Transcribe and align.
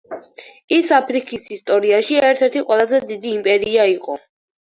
ის 0.75 0.87
აფრიკის 0.95 1.43
ისტორიაში 1.57 2.17
ერთ-ერთი 2.29 2.63
ყველაზე 2.71 3.01
დიდი 3.11 3.31
იმპერია 3.35 3.85
იყო. 3.95 4.19